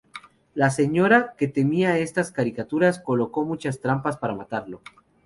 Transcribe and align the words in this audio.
La 0.55 0.71
señora, 0.71 1.35
que 1.37 1.47
temía 1.47 1.91
de 1.91 2.01
estas 2.01 2.31
criaturas, 2.31 2.99
colocó 2.99 3.45
muchas 3.45 3.81
trampas 3.81 4.17
para 4.17 4.33
matarlo. 4.33 4.81